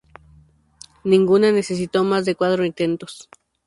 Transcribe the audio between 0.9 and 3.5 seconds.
Ninguna necesitó más de cuatro intentos.